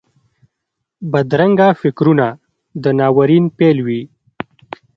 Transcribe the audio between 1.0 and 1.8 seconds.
بدرنګه